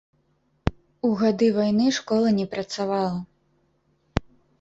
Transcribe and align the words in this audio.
У 1.09 1.09
гады 1.19 1.49
вайны 1.57 1.85
школа 1.97 2.31
не 2.39 2.45
працавала. 2.53 3.19